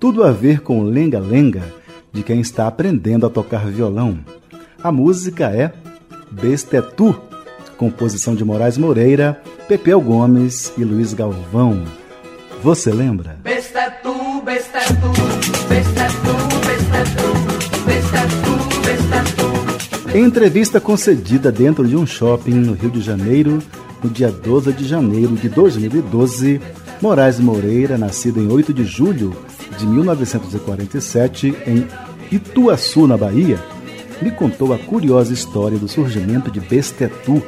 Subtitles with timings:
[0.00, 1.62] tudo a ver com lenga-lenga
[2.10, 4.18] de quem está aprendendo a tocar violão.
[4.82, 5.72] A música é
[6.30, 7.20] Bestetu,
[7.76, 11.84] composição de Moraes Moreira, Pepeu Gomes e Luiz Galvão.
[12.62, 13.38] Você lembra?
[13.42, 14.17] Bestetu,
[20.14, 23.58] entrevista concedida dentro de um shopping no Rio de Janeiro,
[24.02, 26.60] no dia 12 de janeiro de 2012,
[27.00, 29.36] Moraes Moreira, nascido em 8 de julho
[29.76, 31.86] de 1947 em
[32.30, 33.58] Ituaçu, na Bahia,
[34.20, 37.42] me contou a curiosa história do surgimento de Bestetu.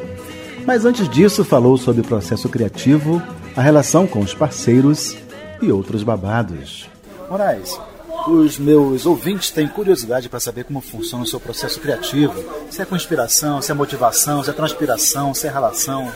[0.67, 3.21] Mas antes disso, falou sobre o processo criativo,
[3.57, 5.17] a relação com os parceiros
[5.61, 6.89] e outros babados.
[7.29, 7.79] Moraes,
[8.27, 12.45] os meus ouvintes têm curiosidade para saber como funciona o seu processo criativo.
[12.71, 16.13] Se é com inspiração, se é motivação, se é transpiração, se é relação.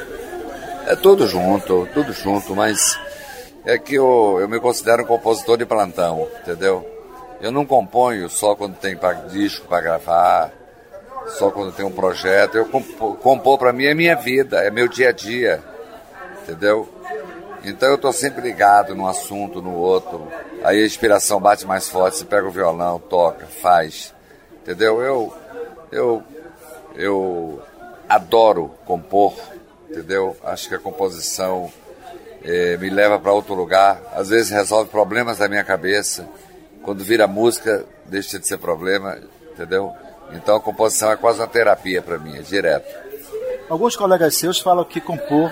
[0.86, 2.98] É tudo junto, tudo junto, mas
[3.64, 6.86] é que eu, eu me considero um compositor de plantão, entendeu?
[7.40, 10.52] Eu não componho só quando tem pra, disco para gravar,
[11.38, 12.56] só quando tem um projeto.
[12.56, 15.62] Eu compo, compor para mim é minha vida, é meu dia a dia,
[16.42, 16.88] entendeu?
[17.64, 20.28] Então eu estou sempre ligado num assunto, no outro.
[20.62, 24.12] Aí a inspiração bate mais forte, você pega o violão, toca, faz,
[24.60, 25.00] entendeu?
[25.00, 25.34] Eu,
[25.90, 26.22] eu,
[26.94, 27.62] eu
[28.08, 29.34] adoro compor,
[29.88, 30.36] entendeu?
[30.44, 31.72] Acho que a composição
[32.42, 36.28] é, me leva para outro lugar, às vezes resolve problemas da minha cabeça.
[36.82, 39.18] Quando vira música, deixa de ser problema,
[39.52, 39.90] entendeu?
[40.32, 42.92] Então a composição é quase uma terapia para mim, é direto.
[43.70, 45.50] Alguns colegas seus falam que compor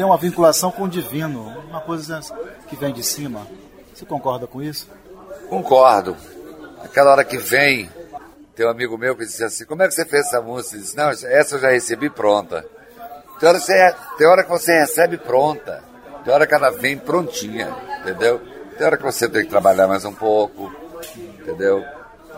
[0.00, 2.20] tem uma vinculação com o divino, uma coisa
[2.68, 3.46] que vem de cima.
[3.94, 4.88] Você concorda com isso?
[5.50, 6.16] Concordo.
[6.82, 7.86] Aquela hora que vem,
[8.56, 10.76] tem um amigo meu que disse assim: Como é que você fez essa música?
[10.76, 12.64] Ele disse: Não, essa eu já recebi pronta.
[13.38, 15.84] Tem hora, você, tem hora que você recebe pronta.
[16.24, 17.68] Tem hora que ela vem prontinha,
[18.00, 18.40] entendeu?
[18.78, 20.74] Tem hora que você tem que trabalhar mais um pouco,
[21.38, 21.84] entendeu?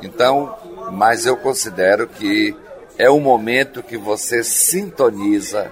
[0.02, 0.58] Então,
[0.90, 2.56] mas eu considero que
[2.98, 5.70] é o momento que você sintoniza,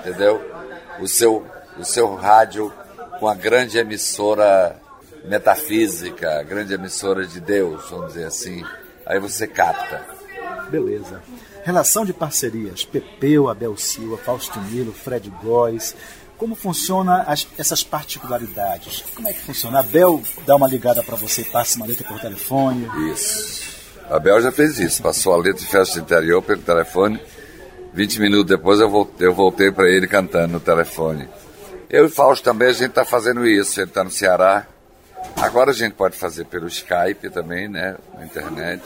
[0.00, 0.53] entendeu?
[1.00, 1.46] O seu,
[1.78, 2.72] o seu rádio
[3.18, 4.76] com a grande emissora
[5.24, 8.64] metafísica, a grande emissora de Deus, vamos dizer assim.
[9.06, 10.02] Aí você capta.
[10.70, 11.22] Beleza.
[11.62, 15.94] Relação de parcerias, Pepeu, Abel Silva, Fausto Milo, Fred Góes,
[16.36, 19.04] como funciona as, essas particularidades?
[19.14, 19.78] Como é que funciona?
[19.78, 22.86] A Bel dá uma ligada para você e passa uma letra por telefone?
[23.10, 23.62] Isso.
[24.10, 27.20] A Bel já fez isso, passou a letra de festa interior pelo telefone.
[27.94, 31.28] 20 minutos depois eu voltei, voltei para ele cantando no telefone.
[31.88, 33.80] Eu e Fausto também, a gente está fazendo isso.
[33.80, 34.66] Ele está no Ceará,
[35.36, 37.96] Agora a gente pode fazer pelo Skype também, né?
[38.16, 38.82] Na internet.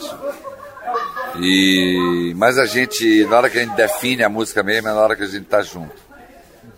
[1.39, 4.99] E, mas a gente, na hora que a gente define a música mesmo, é na
[4.99, 5.95] hora que a gente tá junto.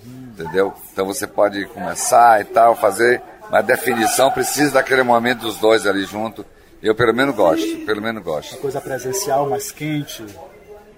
[0.05, 0.73] Entendeu?
[0.91, 5.85] Então você pode começar e tal, fazer, mas a definição precisa daquele momento dos dois
[5.85, 6.45] ali junto.
[6.81, 8.53] Eu pelo menos gosto, pelo menos gosto.
[8.53, 10.25] Uma coisa presencial, mais quente,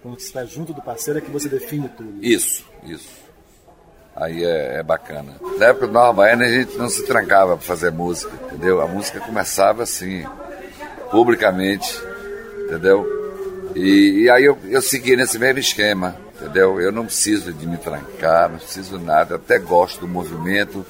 [0.04, 2.14] quando você está junto do parceiro é que você define tudo.
[2.22, 3.24] Isso, isso.
[4.14, 5.38] Aí é, é bacana.
[5.58, 8.82] Na época do Nova Baiana a gente não se trancava para fazer música, entendeu?
[8.82, 10.24] A música começava assim,
[11.10, 12.00] publicamente,
[12.66, 13.08] entendeu?
[13.76, 16.80] E, e aí eu, eu segui nesse mesmo esquema, entendeu?
[16.82, 20.86] Eu não preciso de me trancar, não preciso nada, eu até gosto do movimento,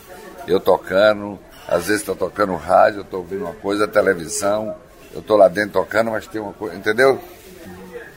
[0.48, 4.76] eu tocando, às vezes estou tocando rádio, estou ouvindo uma coisa, televisão,
[5.14, 7.22] eu estou lá dentro tocando, mas tem uma coisa, entendeu?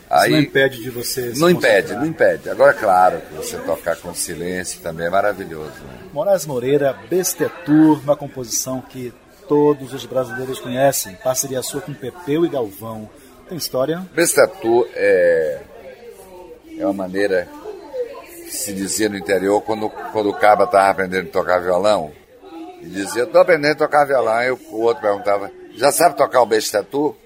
[0.09, 2.49] Aí, não impede de você Não impede, não impede.
[2.49, 5.73] Agora, claro, que você tocar com silêncio também é maravilhoso.
[5.83, 6.09] Né?
[6.13, 9.13] Moraes Moreira, Bestetur, uma composição que
[9.49, 13.11] todos os brasileiros conhecem, parceria sua com Pepeu e Galvão.
[13.49, 14.07] Tem história?
[14.15, 15.61] Bestetur é,
[16.79, 17.49] é uma maneira
[18.45, 22.13] que se dizia no interior quando, quando o caba estava aprendendo a tocar violão.
[22.81, 24.41] E dizia, estou aprendendo a tocar violão.
[24.41, 27.17] E o outro perguntava, já sabe tocar o bestatu?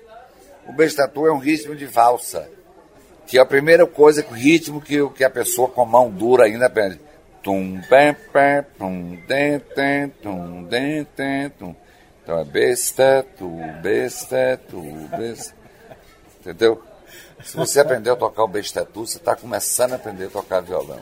[0.67, 2.49] O bestatu é um ritmo de valsa
[3.31, 6.47] que é a primeira coisa, o ritmo que, que a pessoa com a mão dura
[6.47, 6.99] ainda aprende.
[7.45, 11.73] Tum, pem, pem, tum, den, ten, tum, den, ten, tum.
[12.25, 13.49] Então é besta, tu,
[13.81, 14.83] besta, tu,
[15.17, 15.55] besta.
[16.41, 16.83] Entendeu?
[17.45, 21.01] Se você aprendeu a tocar o bestatu, você está começando a aprender a tocar violão.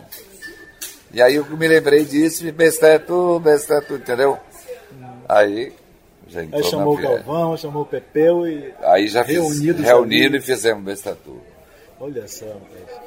[1.10, 4.38] E aí eu me lembrei disso, bestatu, bestatu, entendeu?
[5.26, 5.72] Aí
[6.26, 10.84] já Aí chamou o Galvão, chamou o Pepeu e aí já fiz, reunido e fizemos
[10.84, 11.47] bestatu.
[12.00, 12.46] Olha só,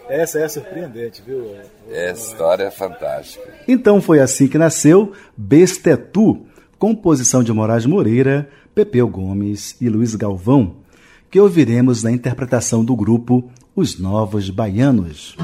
[0.10, 1.56] essa é surpreendente, viu?
[1.90, 3.54] Essa história é fantástica.
[3.68, 6.46] Então foi assim que nasceu Bestetu,
[6.78, 10.76] composição de Moraes Moreira, Pepeu Gomes e Luiz Galvão,
[11.30, 15.38] que ouviremos na interpretação do grupo Os Novos Baianos.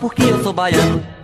[0.00, 1.17] Olha só, olha só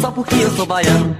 [0.00, 1.15] só porque eu sou baiano.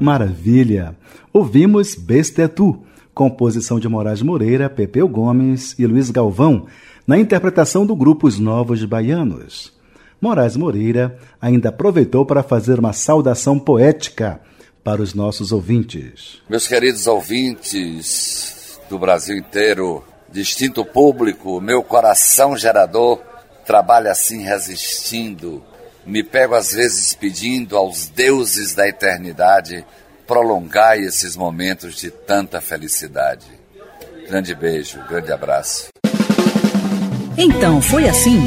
[0.00, 0.96] Maravilha!
[1.30, 6.66] Ouvimos Bestetu, composição de Moraes Moreira, Pepeu Gomes e Luiz Galvão,
[7.06, 9.78] na interpretação do grupo Os Novos Baianos.
[10.18, 14.40] Moraes Moreira ainda aproveitou para fazer uma saudação poética
[14.82, 16.40] para os nossos ouvintes.
[16.48, 20.02] Meus queridos ouvintes do Brasil inteiro,
[20.32, 23.20] distinto público, meu coração gerador
[23.66, 25.62] trabalha assim resistindo.
[26.10, 29.86] Me pego às vezes pedindo aos deuses da eternidade
[30.26, 33.46] prolongai esses momentos de tanta felicidade.
[34.28, 35.86] Grande beijo, grande abraço.
[37.38, 38.42] Então foi assim: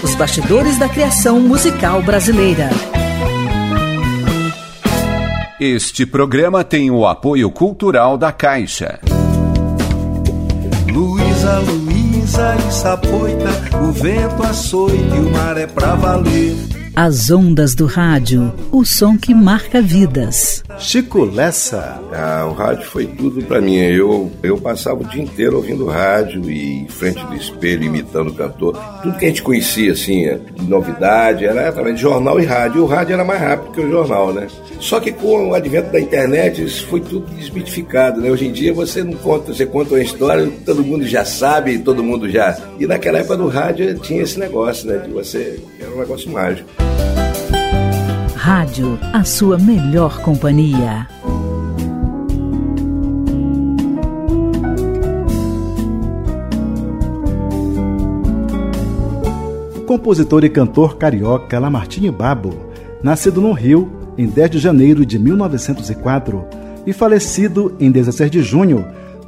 [0.00, 2.70] os bastidores da criação musical brasileira.
[5.58, 9.00] Este programa tem o apoio cultural da Caixa.
[10.88, 13.50] Luísa, Luísa e Sapoita,
[13.82, 16.77] o vento açoita e o mar é pra valer.
[17.00, 20.64] As ondas do rádio, o som que marca vidas.
[20.80, 22.02] Chico Lessa.
[22.12, 23.76] Ah, o rádio foi tudo para mim.
[23.76, 28.34] Eu, eu passava o dia inteiro ouvindo rádio e em frente do espelho imitando o
[28.34, 28.76] cantor.
[29.00, 30.24] Tudo que a gente conhecia, assim,
[30.56, 32.78] de novidade, era através de jornal e rádio.
[32.78, 34.48] E o rádio era mais rápido que o jornal, né?
[34.80, 38.28] Só que com o advento da internet, isso foi tudo desmitificado, né?
[38.28, 42.02] Hoje em dia você não conta, você conta uma história, todo mundo já sabe, todo
[42.02, 42.58] mundo já.
[42.76, 44.98] E naquela época do rádio tinha esse negócio, né?
[44.98, 45.60] De você.
[45.80, 46.87] Era um negócio mágico.
[48.48, 51.06] Rádio, a sua melhor companhia.
[59.86, 62.54] compositor e cantor carioca Lamartine Babo,
[63.02, 66.42] nascido no Rio em 10 de janeiro de 1904
[66.86, 68.82] e falecido em 16 de junho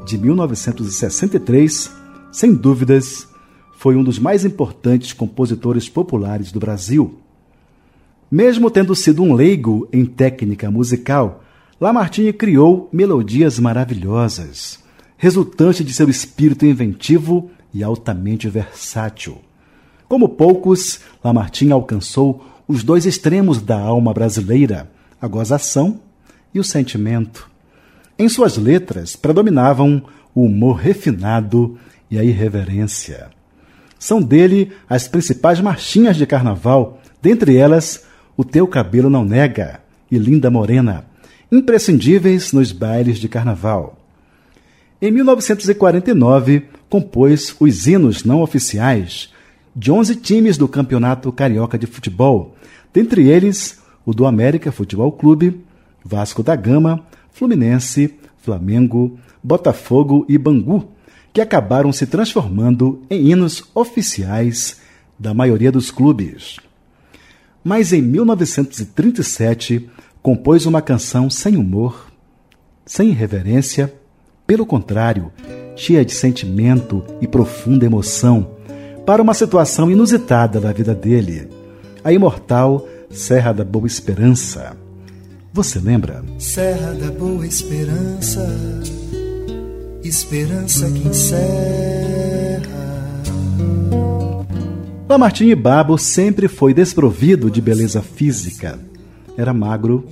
[0.06, 1.90] de 1963,
[2.32, 3.28] sem dúvidas,
[3.76, 7.20] foi um dos mais importantes compositores populares do Brasil.
[8.30, 11.42] Mesmo tendo sido um leigo em técnica musical,
[11.80, 14.78] Lamartine criou melodias maravilhosas,
[15.16, 19.38] resultante de seu espírito inventivo e altamente versátil.
[20.06, 24.88] Como poucos, Lamartine alcançou os dois extremos da alma brasileira,
[25.20, 26.00] a gozação
[26.54, 27.50] e o sentimento.
[28.16, 31.76] Em suas letras predominavam o humor refinado
[32.08, 33.30] e a irreverência.
[33.98, 38.08] São dele as principais marchinhas de carnaval, dentre elas
[38.40, 41.04] O Teu Cabelo Não Nega e Linda Morena,
[41.52, 43.98] imprescindíveis nos bailes de carnaval.
[44.98, 49.28] Em 1949, compôs os hinos não oficiais
[49.76, 52.56] de 11 times do Campeonato Carioca de Futebol,
[52.94, 55.60] dentre eles o do América Futebol Clube,
[56.02, 60.88] Vasco da Gama, Fluminense, Flamengo, Botafogo e Bangu,
[61.30, 64.80] que acabaram se transformando em hinos oficiais
[65.18, 66.56] da maioria dos clubes.
[67.62, 69.88] Mas em 1937
[70.22, 72.06] compôs uma canção sem humor,
[72.84, 73.92] sem irreverência,
[74.46, 75.30] pelo contrário,
[75.76, 78.50] cheia de sentimento e profunda emoção,
[79.06, 81.48] para uma situação inusitada da vida dele,
[82.04, 84.76] a imortal Serra da Boa Esperança.
[85.52, 86.24] Você lembra?
[86.38, 88.46] Serra da Boa Esperança,
[90.02, 92.09] esperança que encerra.
[95.10, 98.78] Lamartine Babo sempre foi desprovido de beleza física.
[99.36, 100.06] Era magro,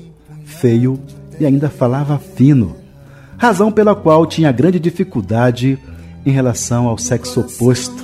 [0.45, 0.99] feio
[1.39, 2.75] e ainda falava fino,
[3.37, 5.79] razão pela qual tinha grande dificuldade
[6.27, 7.95] em relação ao sexo oposto.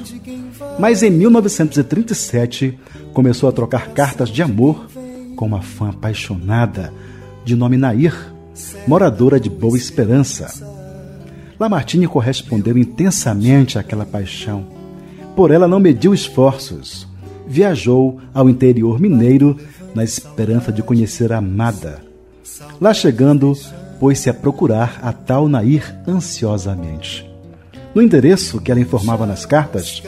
[0.78, 2.78] Mas em 1937
[3.12, 4.86] começou a trocar cartas de amor
[5.34, 6.92] com uma fã apaixonada
[7.44, 8.14] de nome Nair,
[8.86, 10.64] moradora de Boa Esperança.
[11.58, 14.73] Lamartine correspondeu intensamente àquela paixão.
[15.36, 17.06] Por ela não mediu esforços.
[17.46, 19.56] Viajou ao interior mineiro
[19.94, 22.00] na esperança de conhecer a amada.
[22.80, 23.52] Lá chegando,
[23.98, 27.30] pôs-se a procurar a tal Nair ansiosamente.
[27.94, 30.02] No endereço que ela informava nas cartas,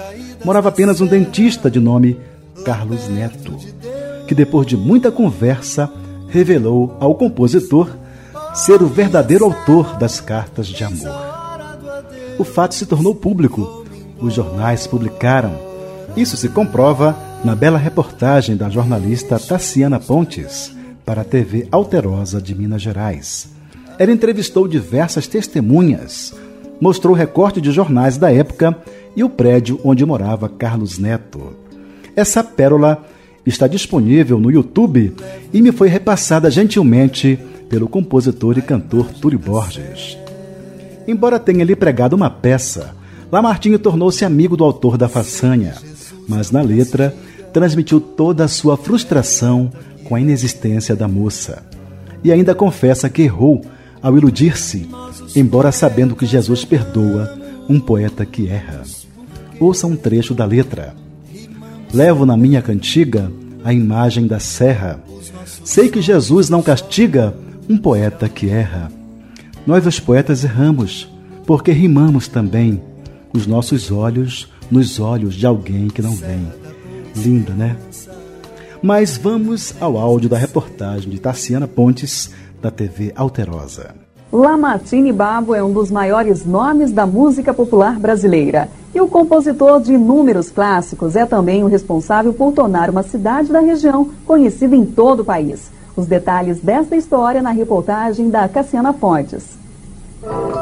[0.44, 2.18] morava apenas um dentista de nome
[2.64, 3.56] Carlos Neto,
[4.26, 5.90] que depois de muita conversa
[6.28, 7.88] revelou ao compositor
[8.54, 11.14] ser o verdadeiro autor das cartas de amor.
[12.38, 13.85] O fato se tornou público.
[14.18, 15.54] Os jornais publicaram.
[16.16, 22.54] Isso se comprova na bela reportagem da jornalista Tassiana Pontes para a TV Alterosa de
[22.54, 23.48] Minas Gerais.
[23.98, 26.34] Ela entrevistou diversas testemunhas,
[26.80, 28.76] mostrou recorte de jornais da época
[29.14, 31.54] e o prédio onde morava Carlos Neto.
[32.14, 33.04] Essa pérola
[33.44, 35.14] está disponível no YouTube
[35.52, 40.18] e me foi repassada gentilmente pelo compositor e cantor Túlio Borges.
[41.06, 42.94] Embora tenha lhe pregado uma peça,
[43.30, 45.74] Lamartine tornou-se amigo do autor da façanha,
[46.28, 47.14] mas na letra
[47.52, 49.72] transmitiu toda a sua frustração
[50.04, 51.62] com a inexistência da moça.
[52.22, 53.62] E ainda confessa que errou
[54.00, 54.88] ao iludir-se,
[55.34, 57.32] embora sabendo que Jesus perdoa
[57.68, 58.82] um poeta que erra.
[59.58, 60.94] Ouça um trecho da letra.
[61.92, 63.30] Levo na minha cantiga
[63.64, 65.00] a imagem da serra.
[65.64, 67.34] Sei que Jesus não castiga
[67.68, 68.92] um poeta que erra.
[69.66, 71.10] Nós, os poetas, erramos,
[71.44, 72.80] porque rimamos também
[73.32, 76.52] os nossos olhos nos olhos de alguém que não vem.
[77.14, 77.76] Linda, né?
[78.82, 82.30] Mas vamos ao áudio da reportagem de Tarciana Pontes,
[82.60, 83.94] da TV Alterosa.
[84.32, 88.68] Lamartine Babo é um dos maiores nomes da música popular brasileira.
[88.94, 93.60] E o compositor de inúmeros clássicos é também o responsável por tornar uma cidade da
[93.60, 95.70] região conhecida em todo o país.
[95.96, 99.56] Os detalhes desta história na reportagem da Cassiana Pontes.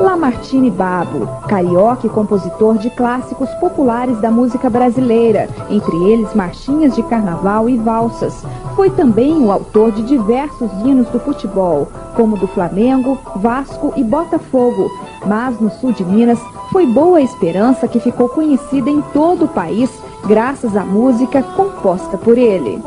[0.01, 7.03] Lamartine Babo, carioca e compositor de clássicos populares da música brasileira, entre eles marchinhas de
[7.05, 8.45] carnaval e valsas.
[8.75, 14.91] Foi também o autor de diversos hinos do futebol, como do Flamengo, Vasco e Botafogo.
[15.27, 19.91] Mas no sul de Minas foi Boa Esperança que ficou conhecida em todo o país
[20.27, 22.83] graças à música composta por ele.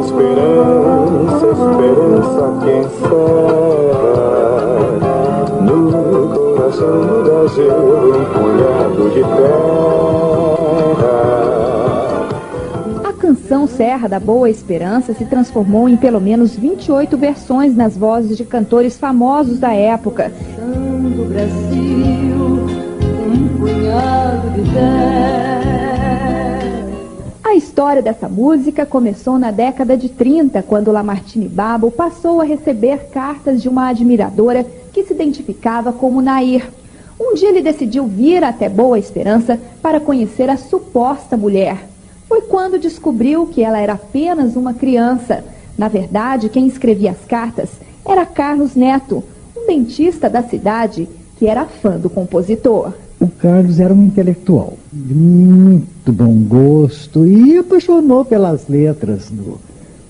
[0.00, 2.44] Esperança, esperança
[6.64, 9.44] coração do Brasil um punhado de terra.
[13.04, 18.36] A canção Serra da Boa Esperança se transformou em pelo menos 28 versões nas vozes
[18.36, 20.32] de cantores famosos da época.
[20.56, 22.66] Do Brasil,
[23.26, 25.64] um punhado de terra.
[27.44, 33.10] A história dessa música começou na década de 30, quando Lamartine Babo passou a receber
[33.12, 36.70] cartas de uma admiradora que se identificava como Nair.
[37.20, 41.88] Um dia ele decidiu vir até Boa Esperança para conhecer a suposta mulher.
[42.28, 45.44] Foi quando descobriu que ela era apenas uma criança.
[45.76, 47.70] Na verdade, quem escrevia as cartas
[48.06, 49.22] era Carlos Neto,
[49.56, 52.92] um dentista da cidade que era fã do compositor.
[53.20, 59.58] O Carlos era um intelectual de muito bom gosto e apaixonou pelas letras do,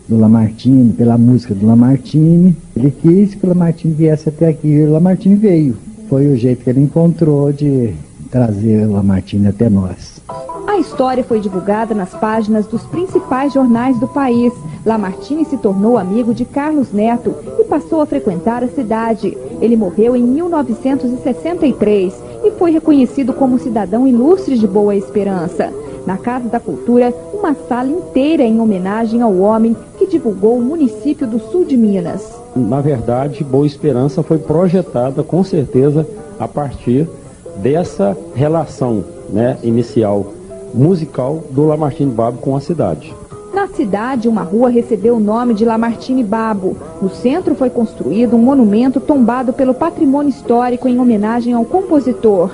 [0.09, 2.57] do Lamartine, pela música do Lamartine.
[2.77, 5.77] Ele quis que o Lamartine viesse até aqui e o Lamartine veio.
[6.09, 7.95] Foi o jeito que ele encontrou de
[8.31, 10.21] trazer o Lamartine até nós.
[10.67, 14.53] A história foi divulgada nas páginas dos principais jornais do país.
[14.85, 19.39] Lamartine se tornou amigo de Carlos Neto e passou a frequentar a cidade.
[19.61, 22.13] Ele morreu em 1963
[22.45, 25.73] e foi reconhecido como cidadão ilustre de Boa Esperança
[26.07, 31.27] na Casa da Cultura, uma sala inteira em homenagem ao homem que divulgou o município
[31.27, 32.39] do sul de Minas.
[32.55, 36.07] Na verdade, Boa Esperança foi projetada com certeza
[36.39, 37.09] a partir
[37.57, 40.33] dessa relação né, inicial
[40.73, 43.15] musical do Lamartine Babo com a cidade.
[43.55, 46.77] Na cidade, uma rua recebeu o nome de Lamartine Babo.
[47.01, 52.51] No centro foi construído um monumento tombado pelo patrimônio histórico em homenagem ao compositor.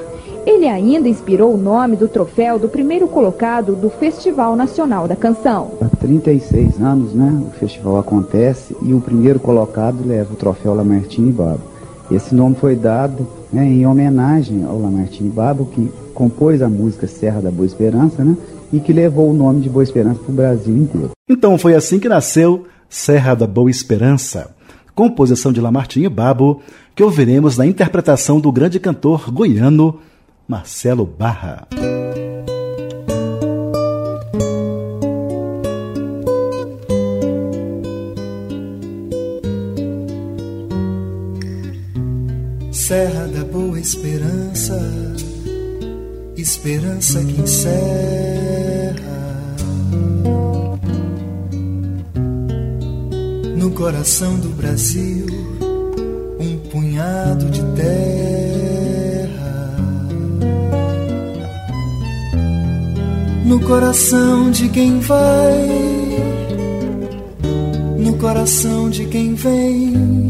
[0.46, 5.72] Ele ainda inspirou o nome do troféu do primeiro colocado do Festival Nacional da Canção.
[5.80, 11.32] Há 36 anos, né, o festival acontece e o primeiro colocado leva o troféu Lamartine
[11.32, 11.60] Babo.
[12.10, 17.40] Esse nome foi dado né, em homenagem ao Lamartine Babo, que compôs a música Serra
[17.40, 18.36] da Boa Esperança, né,
[18.72, 21.10] e que levou o nome de Boa Esperança para o Brasil inteiro.
[21.28, 24.50] Então foi assim que nasceu Serra da Boa Esperança,
[24.94, 26.60] composição de Lamartine Babo,
[26.94, 29.98] que ouviremos na interpretação do grande cantor goiano
[30.50, 31.68] Marcelo Barra.
[42.72, 44.76] Serra da Boa Esperança,
[46.36, 48.96] esperança que encerra
[53.56, 55.26] no coração do Brasil
[56.40, 58.09] um punhado de terra.
[63.70, 65.68] Coração de quem vai,
[68.00, 70.26] no coração de quem vem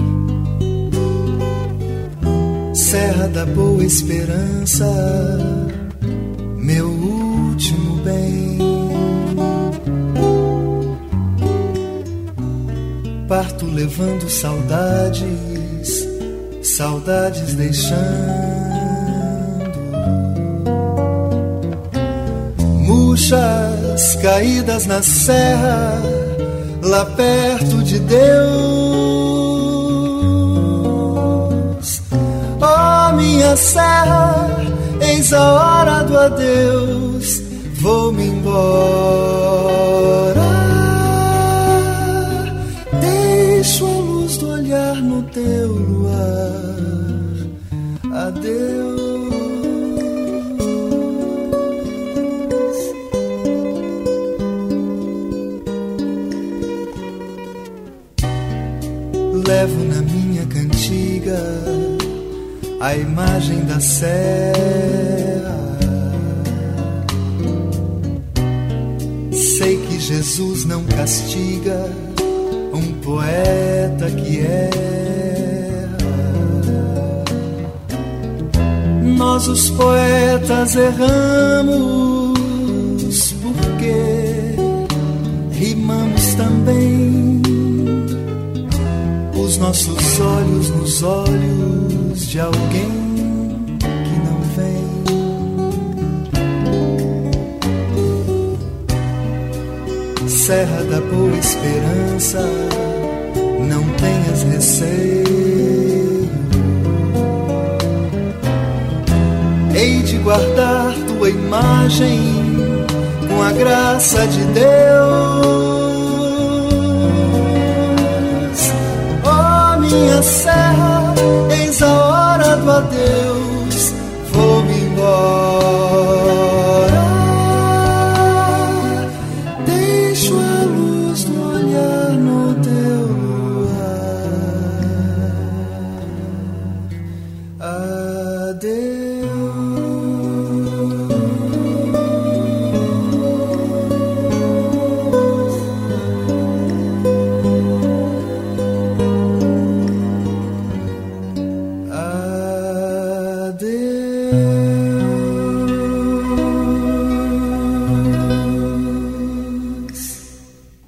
[2.74, 4.84] Serra da Boa Esperança,
[6.58, 8.58] meu último bem.
[13.26, 16.06] Parto levando saudades,
[16.62, 18.49] saudades deixando.
[24.22, 26.02] Caídas na serra,
[26.82, 28.90] lá perto de Deus
[33.20, 34.48] minha serra,
[35.00, 37.42] eis a hora do adeus,
[37.80, 39.99] vou-me embora.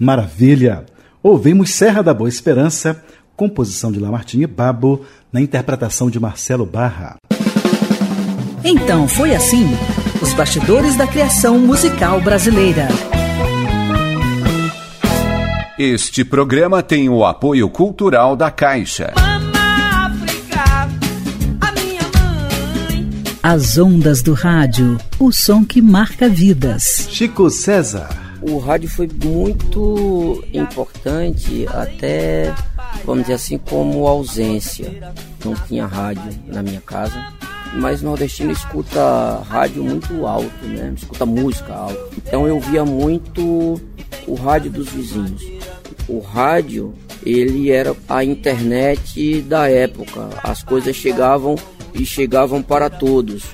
[0.03, 0.85] Maravilha!
[1.23, 3.01] Ouvimos Serra da Boa Esperança,
[3.37, 7.19] composição de Lamartine Babo, na interpretação de Marcelo Barra.
[8.65, 9.65] Então foi assim:
[10.21, 12.89] os bastidores da criação musical brasileira.
[15.79, 19.15] Este programa tem o apoio cultural da Caixa.
[23.41, 27.07] As ondas do rádio, o som que marca vidas.
[27.09, 32.55] Chico César o rádio foi muito importante até,
[33.05, 35.15] vamos dizer assim, como ausência.
[35.45, 37.33] Não tinha rádio na minha casa,
[37.75, 40.93] mas nordestino escuta rádio muito alto, né?
[40.97, 42.11] Escuta música alto.
[42.17, 43.81] Então eu via muito
[44.27, 45.43] o rádio dos vizinhos.
[46.09, 50.29] O rádio, ele era a internet da época.
[50.43, 51.57] As coisas chegavam
[51.95, 53.45] e chegavam para todos.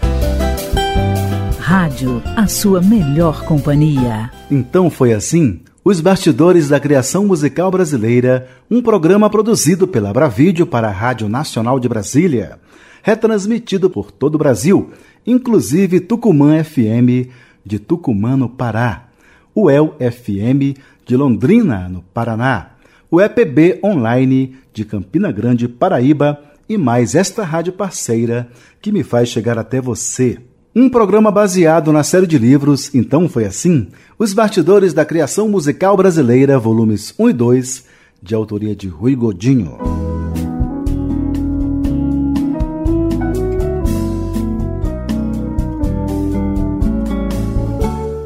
[1.68, 4.31] Rádio, a sua melhor companhia.
[4.50, 5.61] Então foi assim?
[5.85, 11.78] Os Bastidores da Criação Musical Brasileira, um programa produzido pela Bravídeo para a Rádio Nacional
[11.78, 12.59] de Brasília,
[13.02, 14.92] retransmitido por todo o Brasil,
[15.26, 17.28] inclusive Tucumã FM
[17.66, 19.09] de Tucumã, no Pará,
[19.54, 22.76] o El FM de Londrina, no Paraná,
[23.11, 28.48] o EPB Online de Campina Grande, Paraíba e mais esta rádio parceira
[28.81, 30.38] que me faz chegar até você.
[30.76, 35.96] Um programa baseado na série de livros Então Foi Assim, Os Bastidores da Criação Musical
[35.96, 37.85] Brasileira, volumes 1 e 2,
[38.22, 39.78] de autoria de Rui Godinho.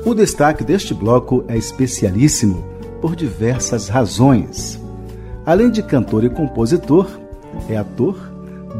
[0.05, 2.65] O destaque deste bloco é especialíssimo
[3.01, 4.81] por diversas razões.
[5.47, 7.09] Além de cantor e compositor,
[7.69, 8.17] é ator,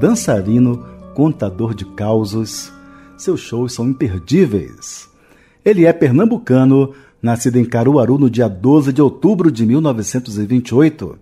[0.01, 2.73] dançarino, contador de causos.
[3.23, 5.09] Seus shows são imperdíveis.
[5.65, 11.17] Ele é pernambucano, nascido em Caruaru no dia 12 de outubro de 1928.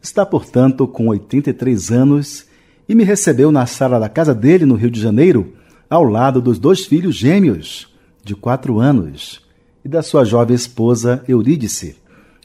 [0.00, 2.46] Está, portanto, com 83 anos
[2.88, 5.54] e me recebeu na sala da casa dele, no Rio de Janeiro,
[5.90, 7.92] ao lado dos dois filhos gêmeos,
[8.22, 9.44] de quatro anos,
[9.84, 11.96] e da sua jovem esposa Eurídice,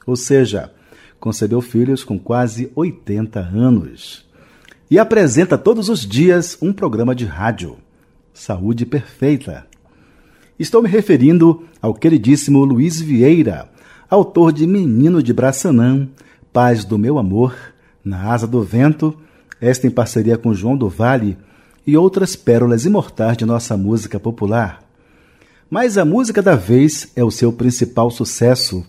[0.04, 0.71] ou seja,
[1.19, 4.25] concebeu filhos com quase 80 anos.
[4.89, 7.78] E apresenta todos os dias um programa de rádio,
[8.39, 9.67] Saúde Perfeita.
[10.58, 13.69] Estou me referindo ao queridíssimo Luiz Vieira,
[14.10, 16.08] autor de Menino de Braçanã,
[16.54, 17.54] Paz do Meu Amor,
[18.02, 19.13] Na Asa do Vento,
[19.60, 21.38] esta em parceria com João do Vale
[21.86, 24.82] e outras pérolas imortais de nossa música popular.
[25.69, 28.86] Mas a música da vez é o seu principal sucesso,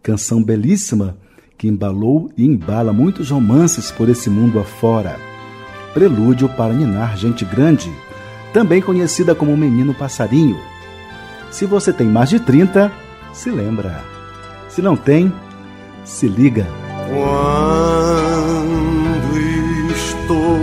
[0.00, 1.18] canção belíssima
[1.58, 5.18] que embalou e embala muitos romances por esse mundo afora.
[5.92, 7.90] Prelúdio para ninar gente grande,
[8.52, 10.58] também conhecida como Menino Passarinho.
[11.50, 12.92] Se você tem mais de 30,
[13.32, 14.04] se lembra.
[14.68, 15.32] Se não tem,
[16.04, 16.66] se liga.
[17.08, 18.32] Quando
[19.92, 20.58] estou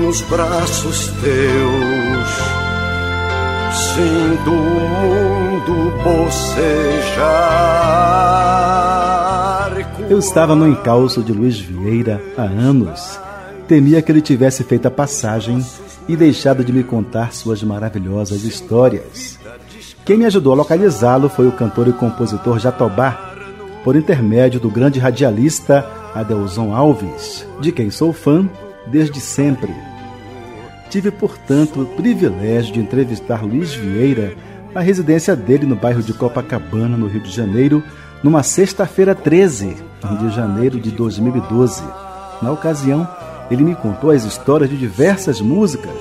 [0.00, 2.28] nos braços teus,
[3.94, 7.66] sinto o mundo bocejar.
[10.08, 13.18] Eu estava no encalço de Luiz Vieira há anos.
[13.66, 15.64] Temia que ele tivesse feito a passagem
[16.08, 19.38] e deixado de me contar suas maravilhosas histórias.
[20.04, 23.34] Quem me ajudou a localizá-lo foi o cantor e compositor Jatobá,
[23.82, 28.48] por intermédio do grande radialista Adelson Alves, de quem sou fã
[28.86, 29.72] desde sempre.
[30.88, 34.34] Tive, portanto, o privilégio de entrevistar Luiz Vieira
[34.74, 37.82] na residência dele no bairro de Copacabana, no Rio de Janeiro,
[38.22, 39.76] numa sexta-feira 13
[40.20, 41.82] de janeiro de 2012.
[42.40, 43.08] Na ocasião,
[43.50, 45.94] ele me contou as histórias de diversas músicas,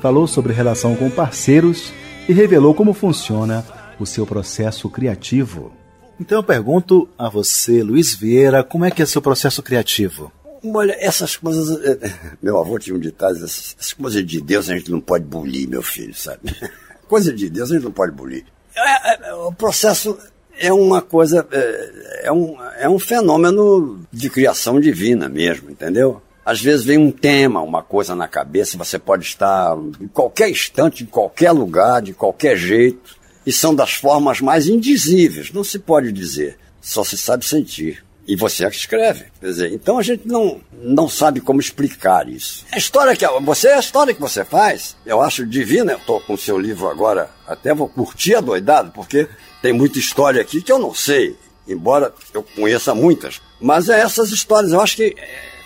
[0.00, 1.92] falou sobre relação com parceiros
[2.28, 3.64] e revelou como funciona
[3.98, 5.72] o seu processo criativo.
[6.20, 10.32] Então eu pergunto a você, Luiz Vieira, como é que é seu processo criativo?
[10.64, 11.78] Olha, essas coisas.
[11.84, 12.10] eh,
[12.42, 15.82] Meu avô tinha um ditado: essas coisas de Deus a gente não pode bulir, meu
[15.82, 16.40] filho, sabe?
[17.06, 18.46] Coisa de Deus a gente não pode bulir.
[18.74, 20.16] É, é, o processo
[20.58, 21.46] é uma coisa.
[21.52, 26.22] É, é um, é um fenômeno de criação divina mesmo, entendeu?
[26.44, 31.02] Às vezes vem um tema, uma coisa na cabeça, você pode estar em qualquer instante,
[31.02, 36.12] em qualquer lugar, de qualquer jeito, e são das formas mais indizíveis, não se pode
[36.12, 38.04] dizer, só se sabe sentir.
[38.26, 39.26] E você é que escreve.
[39.38, 42.64] Quer dizer, então a gente não, não sabe como explicar isso.
[42.72, 45.92] A história que você a história que você faz, eu acho divina.
[45.92, 49.28] Eu estou com o seu livro agora, até vou curtir a doidado, porque
[49.60, 51.36] tem muita história aqui que eu não sei,
[51.68, 53.42] embora eu conheça muitas.
[53.60, 55.14] Mas é essas histórias, eu acho que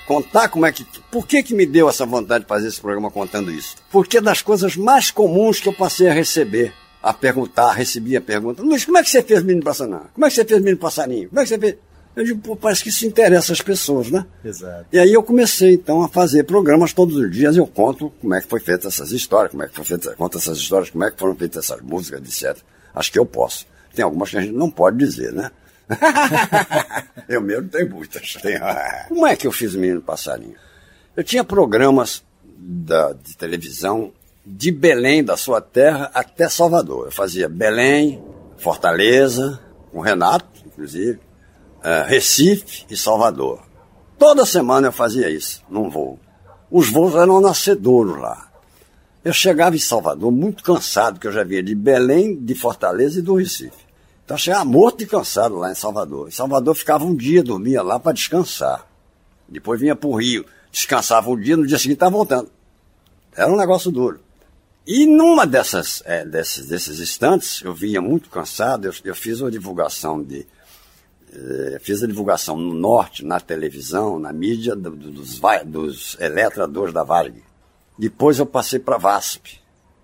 [0.08, 0.86] contar como é que.
[1.12, 3.76] Por que, que me deu essa vontade de fazer esse programa contando isso?
[3.92, 8.20] Porque é das coisas mais comuns que eu passei a receber, a perguntar, recebi a
[8.20, 10.00] pergunta: Luiz, como é que você fez Menino Passarinho?
[10.14, 11.28] Como é que você fez Menino Passarinho?
[11.28, 11.76] Como é que você fez.
[12.16, 14.26] Eu digo, pô, parece que isso interessa as pessoas, né?
[14.44, 14.86] Exato.
[14.92, 18.40] E aí eu comecei então a fazer programas todos os dias, eu conto como é
[18.40, 21.12] que foi feita essas histórias, como é que foi feita, conto essas histórias, como é
[21.12, 22.60] que foram feitas essas músicas, etc.
[22.92, 23.66] Acho que eu posso.
[23.94, 25.52] Tem algumas que a gente não pode dizer, né?
[27.28, 28.34] eu mesmo tenho muitas.
[28.34, 28.60] Tenho...
[29.08, 30.56] Como é que eu fiz o Menino Passarinho?
[31.16, 32.22] Eu tinha programas
[32.56, 34.12] da, de televisão
[34.44, 37.06] de Belém, da sua terra, até Salvador.
[37.06, 38.22] Eu fazia Belém,
[38.56, 39.60] Fortaleza,
[39.92, 41.20] com Renato, inclusive,
[41.82, 43.62] eh, Recife e Salvador.
[44.18, 46.18] Toda semana eu fazia isso, num voo.
[46.70, 48.48] Os voos eram nascedouros lá.
[49.24, 53.22] Eu chegava em Salvador muito cansado, porque eu já vinha de Belém, de Fortaleza e
[53.22, 53.87] do Recife.
[54.28, 56.28] Então eu chegava morto e cansado lá em Salvador.
[56.28, 58.86] Em Salvador ficava um dia, dormia lá para descansar.
[59.48, 62.50] Depois vinha para o Rio, descansava um dia, no dia seguinte estava voltando.
[63.34, 64.20] Era um negócio duro.
[64.86, 69.50] E numa dessas, é, desses, desses instantes, eu vinha muito cansado, eu, eu fiz uma
[69.50, 70.46] divulgação de.
[71.32, 76.92] eh, fiz a divulgação no norte, na televisão, na mídia, do- do- dos, dos eletradores
[76.92, 77.42] da Varg.
[77.98, 79.58] Depois eu passei para a VASP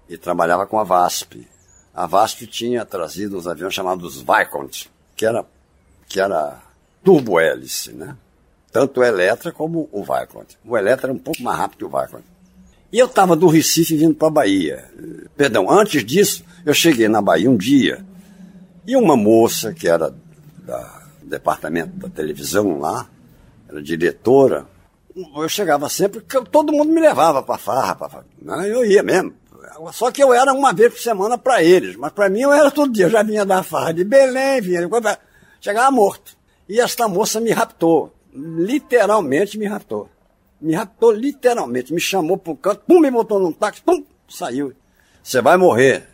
[0.08, 1.46] e trabalhava com a VASP.
[1.94, 5.44] A VASP tinha trazido uns aviões chamados Vicont, que era,
[6.08, 6.60] que era
[7.04, 8.16] turbo-hélice, né?
[8.72, 10.58] Tanto o Eletra como o Vicont.
[10.64, 12.24] O Eletra era um pouco mais rápido que o Vicont.
[12.92, 14.90] E eu estava do Recife vindo para a Bahia.
[15.36, 18.04] Perdão, antes disso, eu cheguei na Bahia um dia
[18.86, 20.18] e uma moça que era do
[21.22, 23.08] departamento da televisão lá,
[23.68, 24.66] era diretora,
[25.14, 28.26] eu chegava sempre, todo mundo me levava para farra, pra, farra.
[28.40, 28.68] Né?
[28.68, 29.32] eu ia mesmo.
[29.92, 32.70] Só que eu era uma vez por semana para eles, mas para mim eu era
[32.70, 33.06] todo dia.
[33.06, 34.88] Eu já vinha da farra de Belém, vinha
[35.60, 36.36] chegava morto.
[36.68, 40.08] E esta moça me raptou, literalmente me raptou.
[40.60, 44.72] Me raptou literalmente, me chamou para um canto, pum, me botou num táxi, pum, saiu.
[45.22, 46.08] Você vai morrer.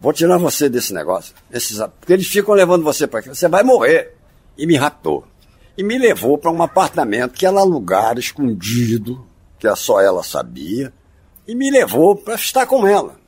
[0.00, 1.34] Vou tirar você desse negócio.
[1.50, 3.28] Esses, porque eles ficam levando você para aqui.
[3.28, 4.14] Você vai morrer.
[4.58, 5.24] E me raptou.
[5.76, 9.26] E me levou para um apartamento que era lugar escondido,
[9.58, 10.92] que só ela sabia.
[11.46, 13.18] E me levou para estar com ela.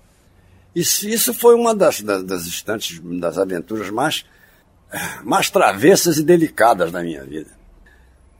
[0.74, 4.24] Isso, isso foi uma das, das, das instantes, das aventuras mais,
[5.24, 7.50] mais travessas e delicadas da minha vida.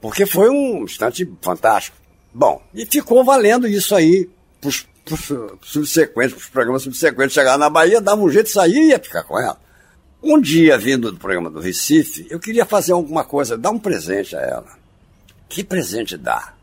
[0.01, 1.97] Porque foi um instante fantástico.
[2.33, 4.29] Bom, e ficou valendo isso aí
[4.61, 7.33] pros, pros subsequentes, pros programas subsequentes.
[7.33, 9.59] Chegar na Bahia, dava um jeito de sair e ia ficar com ela.
[10.21, 14.35] Um dia, vindo do programa do Recife, eu queria fazer alguma coisa, dar um presente
[14.35, 14.77] a ela.
[15.47, 16.58] Que presente dar?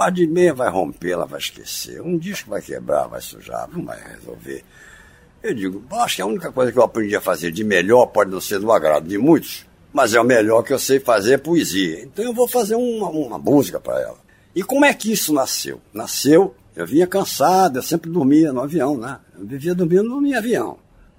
[0.00, 2.00] Par de meia vai romper, ela vai esquecer.
[2.00, 4.64] Um disco vai quebrar, vai sujar, não vai resolver.
[5.42, 8.30] Eu digo, acho que a única coisa que eu aprendi a fazer de melhor pode
[8.30, 11.36] não ser do agrado de muitos, mas é o melhor que eu sei fazer é
[11.36, 12.02] poesia.
[12.02, 14.16] Então eu vou fazer uma, uma música para ela.
[14.56, 15.82] E como é que isso nasceu?
[15.92, 19.18] Nasceu, eu vinha cansado, eu sempre dormia no avião, né?
[19.38, 20.78] Eu vivia dormindo no meu avião.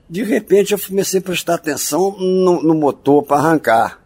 [0.10, 4.01] De repente eu comecei a prestar atenção no, no motor para arrancar.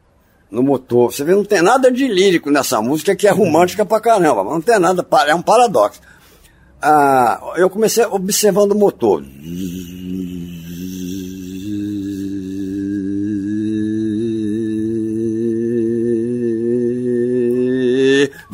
[0.49, 1.11] No motor.
[1.11, 4.53] Você vê, não tem nada de lírico nessa música que é romântica pra caramba, mas
[4.53, 5.99] não tem nada, é um paradoxo.
[6.81, 9.23] Ah, eu comecei observando o motor.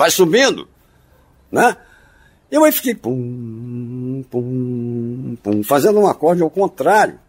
[0.02, 0.68] vai subindo,
[1.52, 1.78] né?
[2.50, 7.20] Eu aí fiquei pum, pum, pum, fazendo um acorde ao contrário.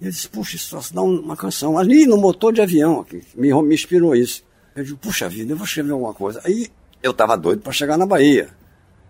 [0.00, 1.78] E eu disse, puxa, isso dá uma canção.
[1.78, 4.44] Ali no motor de avião, aqui, me, me inspirou isso.
[4.74, 6.40] Eu digo, puxa vida, eu vou escrever alguma coisa.
[6.44, 6.68] Aí
[7.02, 8.50] eu estava doido para chegar na Bahia.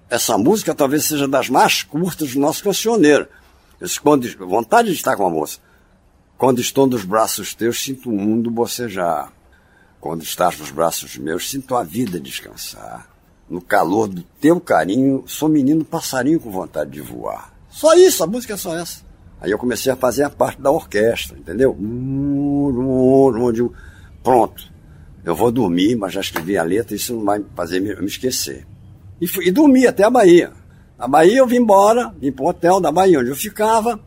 [0.08, 3.26] Essa música talvez seja das mais curtas do nosso cancioneiro.
[3.80, 5.58] Eu disse, quando, vontade de estar com a moça.
[6.38, 9.32] Quando estou nos braços teus, sinto o mundo bocejar.
[10.00, 13.08] Quando estás nos braços meus, sinto a vida descansar.
[13.48, 17.52] No calor do teu carinho, sou menino passarinho com vontade de voar.
[17.70, 19.05] Só isso, a música é só essa.
[19.40, 21.76] Aí eu comecei a fazer a parte da orquestra, entendeu?
[24.22, 24.72] Pronto.
[25.24, 28.66] Eu vou dormir, mas já escrevi a letra, isso não vai fazer me, me esquecer.
[29.20, 30.52] E, fui, e dormi até a Bahia.
[30.98, 34.00] Na Bahia eu vim embora, vim para o hotel da Bahia, onde eu ficava,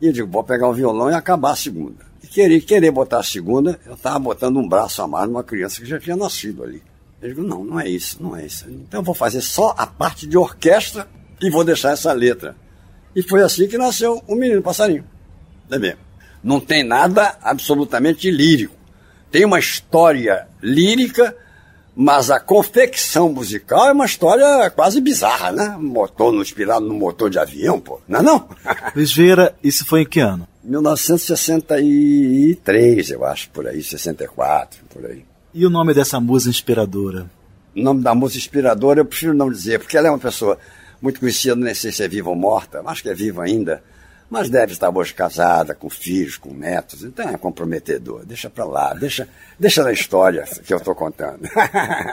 [0.00, 3.22] e eu digo, vou pegar o violão e acabar a segunda querer, querer botar a
[3.22, 6.82] segunda, eu estava botando um braço a mais numa criança que já tinha nascido ali.
[7.22, 8.68] Eu digo, não, não é isso, não é isso.
[8.68, 11.08] Então eu vou fazer só a parte de orquestra
[11.40, 12.54] e vou deixar essa letra.
[13.16, 15.02] E foi assim que nasceu o Menino Passarinho.
[15.70, 15.94] Tá bem?
[16.44, 18.76] Não tem nada absolutamente lírico.
[19.32, 21.34] Tem uma história lírica,
[21.96, 25.78] mas a confecção musical é uma história quase bizarra, né?
[25.80, 28.02] Motor inspirado no motor de avião, pô.
[28.06, 28.46] Não é não?
[28.94, 30.46] Luiz Vieira, isso foi em que ano?
[30.62, 35.24] 1963, eu acho, por aí, 64, por aí.
[35.54, 37.30] E o nome dessa música inspiradora?
[37.74, 40.58] O nome da música inspiradora eu prefiro não dizer, porque ela é uma pessoa
[41.06, 43.80] muito conhecida, nem sei se é viva ou morta, acho que é viva ainda,
[44.28, 48.26] mas deve estar hoje casada, com filhos, com netos, então é comprometedor.
[48.26, 51.48] Deixa pra lá, deixa, deixa na história que eu estou contando.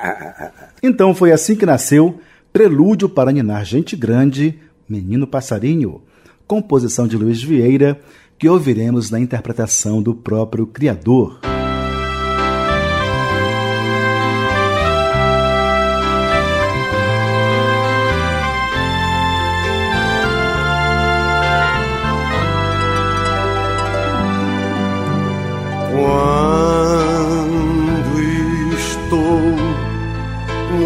[0.84, 6.03] então foi assim que nasceu Prelúdio para Ninar Gente Grande, Menino Passarinho,
[6.45, 7.99] composição de Luiz Vieira
[8.38, 11.52] que ouviremos na interpretação do próprio Criador.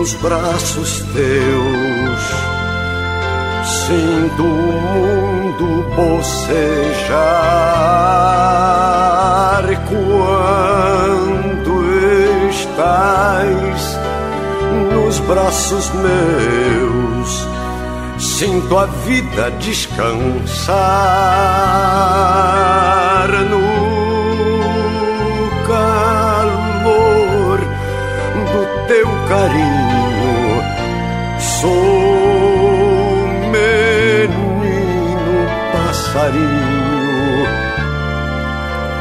[0.07, 2.23] Nos braços teus,
[3.65, 7.17] sinto o mundo bocejar
[9.89, 11.71] quando
[12.49, 13.99] estás
[14.93, 17.45] nos braços meus.
[18.17, 20.77] Sinto a vida descansar
[23.49, 23.61] no
[25.67, 27.59] calor
[28.53, 29.86] do teu carinho.
[31.67, 33.27] Sou
[35.73, 37.47] passarinho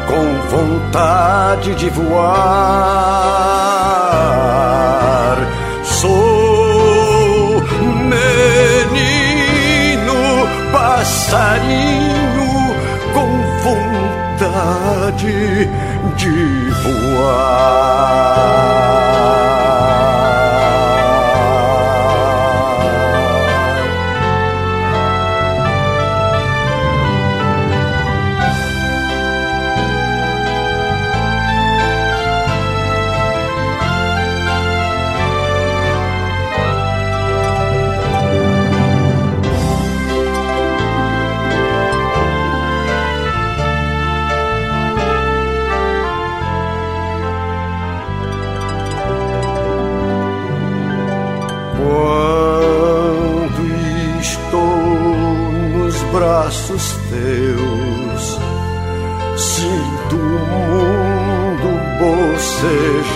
[0.08, 2.16] com vontade de voar.
[5.84, 7.62] Sou
[8.10, 9.28] menino
[10.72, 12.50] passarinho
[13.14, 13.30] com
[13.62, 15.38] vontade
[16.16, 18.26] de voar.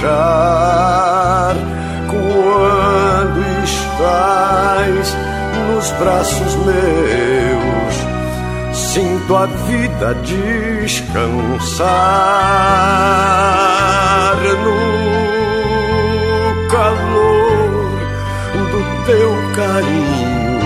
[0.00, 1.56] Bocejar
[2.08, 5.16] quando estás
[5.68, 7.94] nos braços meus.
[8.72, 11.20] Sinto a vida descansar
[14.64, 14.80] no
[16.68, 18.00] calor
[18.70, 20.60] do teu carinho.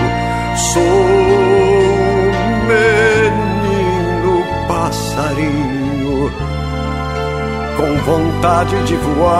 [0.73, 1.04] Sou
[7.77, 9.35] com vontade de voar.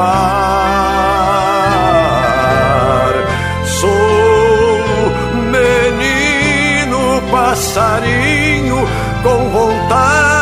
[3.65, 5.11] Sou
[5.51, 8.87] menino passarinho
[9.23, 10.34] com vontade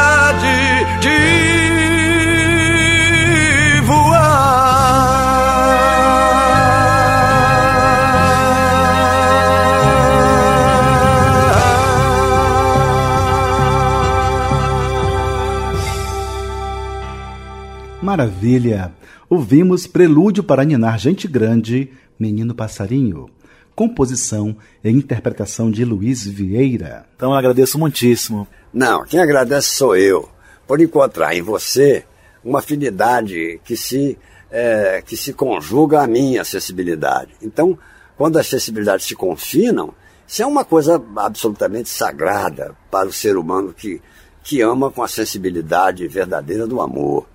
[18.14, 18.94] Maravilha!
[19.28, 23.28] Ouvimos Prelúdio para Ninar Gente Grande, Menino Passarinho.
[23.74, 27.08] Composição e interpretação de Luiz Vieira.
[27.16, 28.48] Então eu agradeço muitíssimo.
[28.72, 30.30] Não, quem agradece sou eu,
[30.68, 32.06] por encontrar em você
[32.46, 34.16] uma afinidade que se,
[34.52, 37.32] é, que se conjuga à minha acessibilidade.
[37.42, 37.76] Então,
[38.16, 39.92] quando as acessibilidades se confinam,
[40.28, 44.00] isso é uma coisa absolutamente sagrada para o ser humano que,
[44.44, 47.33] que ama com a sensibilidade verdadeira do amor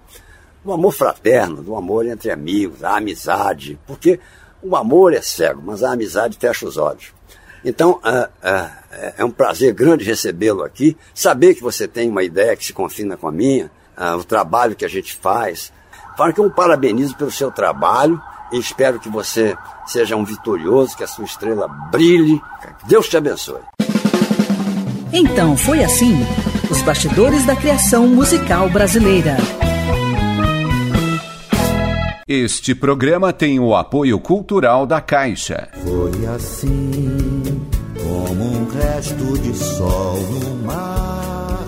[0.68, 4.20] do amor fraterno, do amor entre amigos, a amizade, porque
[4.62, 7.14] o amor é cego, mas a amizade fecha os olhos.
[7.64, 12.54] Então, é, é, é um prazer grande recebê-lo aqui, saber que você tem uma ideia
[12.54, 15.72] que se confina com a minha, é, o trabalho que a gente faz.
[16.18, 18.20] Fala que eu o parabenizo pelo seu trabalho
[18.52, 19.56] e espero que você
[19.86, 22.38] seja um vitorioso, que a sua estrela brilhe.
[22.86, 23.62] Deus te abençoe.
[25.14, 26.14] Então foi assim:
[26.70, 29.36] os bastidores da criação musical brasileira.
[32.28, 35.70] Este programa tem o apoio cultural da Caixa.
[35.82, 37.42] Foi assim,
[37.96, 41.66] como um resto de sol no mar.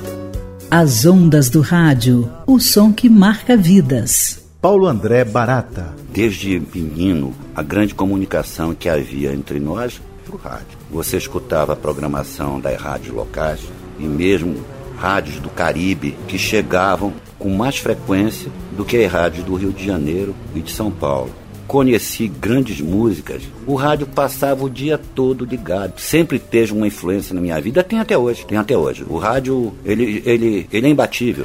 [0.70, 4.44] As ondas do rádio, o som que marca vidas.
[4.60, 5.94] Paulo André Barata.
[6.12, 10.78] Desde menino, a grande comunicação que havia entre nós era o rádio.
[10.90, 13.60] Você escutava a programação das rádios locais
[13.98, 14.62] e mesmo
[14.98, 19.84] rádios do Caribe que chegavam com mais frequência do que as rádios do Rio de
[19.84, 21.30] Janeiro e de São Paulo.
[21.66, 23.42] Conheci grandes músicas.
[23.66, 25.98] O rádio passava o dia todo ligado.
[25.98, 27.82] Sempre teve uma influência na minha vida.
[27.82, 28.44] Tem até hoje.
[28.44, 29.06] Tem até hoje.
[29.08, 31.44] O rádio, ele, ele, ele é imbatível.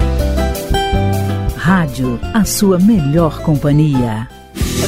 [1.55, 4.27] Rádio, a sua melhor companhia.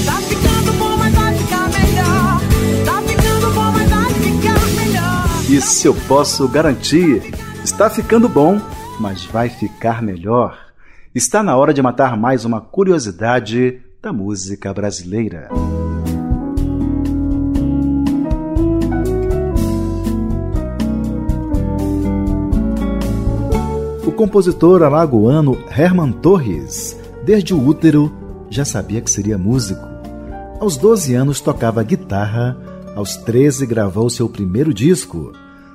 [0.05, 2.41] Tá ficando bom, mas vai ficar melhor.
[2.85, 5.51] Tá ficando bom, mas vai ficar melhor.
[5.51, 7.31] Isso eu posso garantir.
[7.63, 8.59] Está ficando bom,
[8.99, 10.66] mas vai ficar melhor.
[11.17, 15.49] Está na hora de matar mais uma curiosidade da música brasileira.
[24.05, 26.95] O compositor alagoano Herman Torres,
[27.25, 28.13] desde o útero,
[28.47, 29.87] já sabia que seria músico.
[30.59, 32.55] Aos 12 anos tocava guitarra,
[32.95, 35.33] aos 13 gravou seu primeiro disco.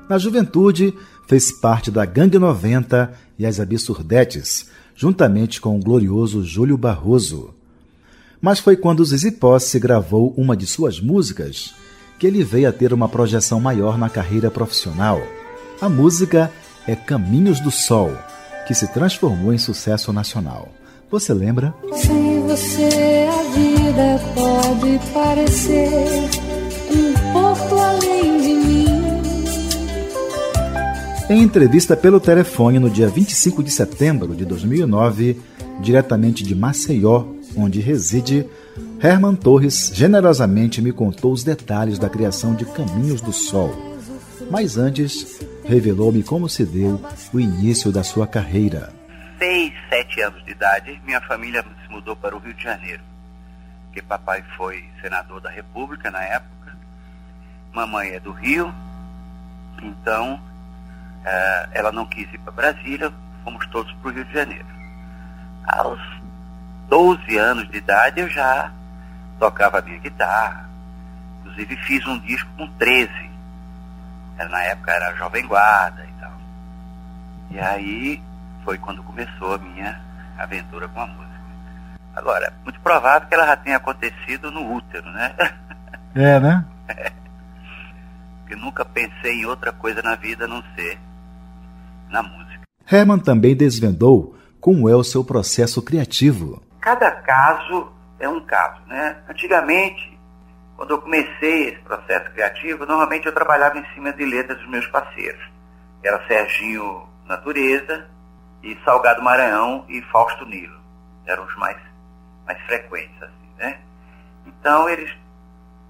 [0.08, 0.94] Na juventude,
[1.26, 7.54] fez parte da Gangue 90 e as Absurdetes, juntamente com o glorioso Júlio Barroso.
[8.40, 11.74] Mas foi quando Zizi Posse gravou uma de suas músicas
[12.18, 15.20] que ele veio a ter uma projeção maior na carreira profissional.
[15.80, 16.52] A música
[16.86, 18.12] é Caminhos do Sol,
[18.66, 20.68] que se transformou em sucesso nacional.
[21.10, 21.74] Você lembra?
[21.94, 26.51] Sem você a vida pode parecer
[31.30, 35.40] Em entrevista pelo telefone no dia 25 de setembro de 2009,
[35.80, 37.24] diretamente de Maceió,
[37.56, 38.46] onde reside,
[39.00, 43.70] Herman Torres generosamente me contou os detalhes da criação de Caminhos do Sol.
[44.50, 47.00] Mas antes, revelou-me como se deu
[47.32, 48.92] o início da sua carreira.
[49.38, 53.02] Seis, sete anos de idade, minha família se mudou para o Rio de Janeiro.
[53.86, 56.76] Porque papai foi senador da República na época,
[57.72, 58.72] mamãe é do Rio,
[59.82, 60.40] então
[61.22, 63.12] uh, ela não quis ir para Brasília,
[63.44, 64.66] fomos todos para o Rio de Janeiro.
[65.66, 66.00] Aos
[66.88, 68.70] 12 anos de idade eu já
[69.38, 70.68] tocava a minha guitarra,
[71.40, 73.30] inclusive fiz um disco com 13.
[74.38, 76.32] Era, na época era Jovem Guarda e tal.
[77.50, 78.22] E aí
[78.64, 80.00] foi quando começou a minha
[80.38, 81.32] aventura com a música.
[82.14, 85.34] Agora, muito provável que ela já tenha acontecido no útero, né?
[86.14, 86.64] É, né?
[88.40, 90.98] Porque nunca pensei em outra coisa na vida a não ser
[92.12, 92.62] na música.
[92.90, 96.62] Herman também desvendou como é o seu processo criativo.
[96.80, 97.90] Cada caso
[98.20, 99.16] é um caso, né?
[99.28, 100.16] Antigamente,
[100.76, 104.86] quando eu comecei esse processo criativo, normalmente eu trabalhava em cima de letras dos meus
[104.88, 105.42] parceiros.
[106.02, 108.06] Era Serginho Natureza
[108.62, 110.80] e Salgado Maranhão e Fausto Nilo.
[111.26, 111.76] Eram os mais,
[112.46, 113.78] mais frequentes, assim, né?
[114.46, 115.10] Então eles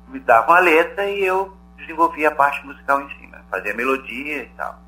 [0.09, 4.49] me davam a letra e eu desenvolvia a parte musical em cima, fazia melodia e
[4.57, 4.82] tal.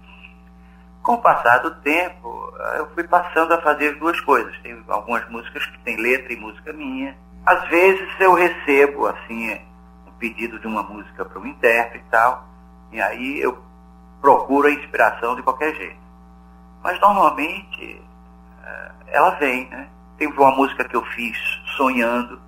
[1.04, 4.58] Com o passar do tempo, eu fui passando a fazer duas coisas.
[4.60, 7.14] Tem algumas músicas que tem letra e música minha.
[7.44, 9.52] Às vezes eu recebo, assim,
[10.06, 12.48] um pedido de uma música para um intérprete e tal,
[12.90, 13.62] e aí eu
[14.22, 16.00] procuro a inspiração de qualquer jeito.
[16.82, 18.02] Mas normalmente
[18.64, 19.86] eh, ela vem, né?
[20.16, 21.36] Tem uma música que eu fiz
[21.76, 22.40] sonhando.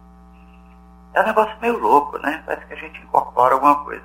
[1.13, 2.43] É um negócio meio louco, né?
[2.47, 4.05] Parece que a gente incorpora alguma coisa.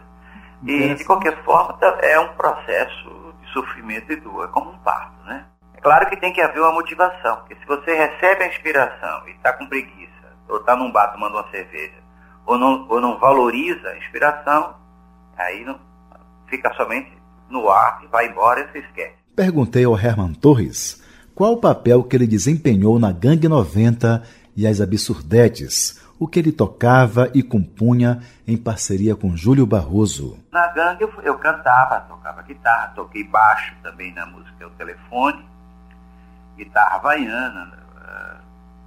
[0.66, 3.21] E de qualquer forma é um processo
[3.52, 5.46] sofrimento e dor, é como um parto, né?
[5.74, 9.32] É claro que tem que haver uma motivação, porque se você recebe a inspiração e
[9.32, 10.12] está com preguiça,
[10.48, 12.02] ou está num bar tomando uma cerveja,
[12.46, 14.76] ou não, ou não valoriza a inspiração,
[15.38, 15.80] aí não,
[16.48, 17.12] fica somente
[17.50, 19.16] no ar e vai embora e você esquece.
[19.36, 21.02] Perguntei ao Herman Torres
[21.34, 24.22] qual o papel que ele desempenhou na Gangue 90
[24.56, 30.38] e as Absurdetes, o que ele tocava e compunha em parceria com Júlio Barroso.
[30.52, 35.44] Na gangue eu, eu cantava, tocava guitarra, toquei baixo também na música O Telefone,
[36.56, 38.38] guitarra havaiana, uh,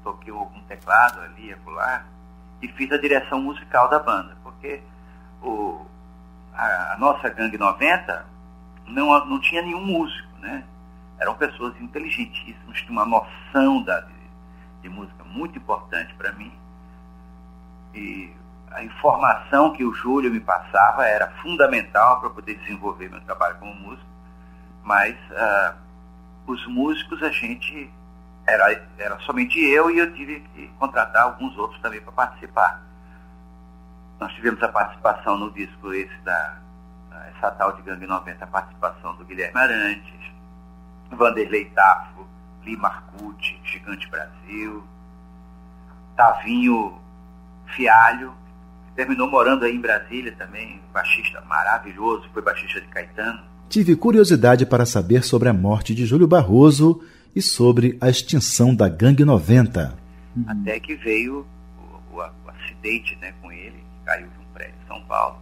[0.05, 2.05] toquei algum teclado ali, acolá,
[2.63, 4.81] e fiz a direção musical da banda, porque
[5.43, 5.85] o,
[6.55, 8.27] a, a nossa Gangue 90
[8.87, 10.63] não, não tinha nenhum músico, né?
[11.19, 14.15] Eram pessoas inteligentíssimas, tinham uma noção da, de,
[14.83, 16.53] de música muito importante para mim
[17.95, 18.31] e
[18.71, 23.75] a informação que o Júlio me passava era fundamental para poder desenvolver meu trabalho como
[23.75, 24.09] músico,
[24.83, 25.75] mas uh,
[26.47, 27.91] os músicos a gente
[28.47, 32.83] era, era somente eu e eu tive que contratar alguns outros também para participar.
[34.19, 36.65] Nós tivemos a participação no disco esse da
[37.29, 40.33] essa tal de Gangue 90, a participação do Guilherme Arantes,
[41.11, 42.27] Vanderlei Tafo,
[42.63, 44.85] Li Marcucci, Gigante Brasil,
[46.17, 47.01] Tavinho
[47.75, 48.33] Fialho,
[48.95, 53.41] terminou morando aí em Brasília também, baixista maravilhoso, foi baixista de Caetano.
[53.69, 57.03] Tive curiosidade para saber sobre a morte de Júlio Barroso
[57.35, 59.97] e sobre a extinção da Gangue 90.
[60.47, 61.47] Até que veio
[61.79, 65.39] o, o, o acidente né, com ele, caiu de um prédio em São Paulo.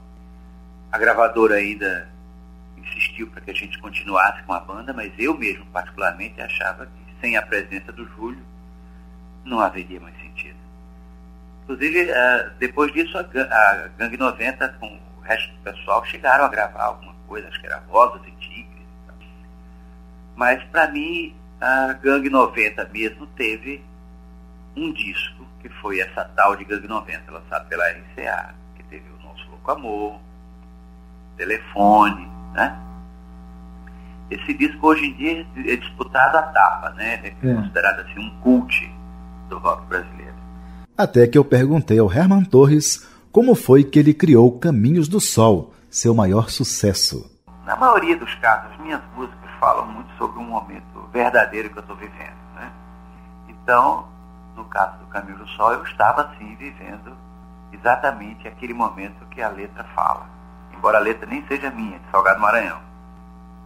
[0.91, 2.09] A gravadora ainda
[2.77, 7.21] insistiu para que a gente continuasse com a banda, mas eu mesmo, particularmente, achava que
[7.21, 8.43] sem a presença do Júlio
[9.45, 10.22] não haveria mais.
[11.63, 16.85] Inclusive, uh, depois disso, a, Gangue 90 com o resto do pessoal chegaram a gravar
[16.85, 18.87] alguma coisa, acho que era Rosas e Tigres.
[20.35, 23.85] Mas, para mim, a Gangue 90 mesmo teve
[24.77, 29.23] um disco, que foi essa tal de Gangue 90, lançado pela RCA, que teve o
[29.23, 30.21] Nosso Louco Amor,
[31.37, 32.79] Telefone, né?
[34.31, 37.21] Esse disco hoje em dia é disputado a tapa, né?
[37.23, 37.55] É, é.
[37.55, 38.93] considerado assim um cult
[39.49, 40.22] do rock brasileiro.
[41.03, 45.75] Até que eu perguntei ao Herman Torres como foi que ele criou Caminhos do Sol,
[45.91, 47.29] seu maior sucesso.
[47.65, 51.97] Na maioria dos casos, minhas músicas falam muito sobre um momento verdadeiro que eu estou
[51.97, 52.37] vivendo.
[52.55, 52.71] Né?
[53.49, 54.07] Então,
[54.55, 57.17] no caso do Caminho do Sol, eu estava assim vivendo
[57.73, 60.25] exatamente aquele momento que a letra fala.
[60.73, 62.79] Embora a letra nem seja minha, de Salgado Maranhão.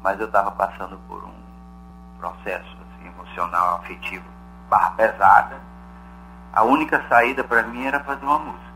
[0.03, 1.35] Mas eu estava passando por um
[2.19, 4.25] processo assim, emocional, afetivo,
[4.71, 5.76] barra pesada,
[6.57, 8.73] a única saída para mim era fazer uma música.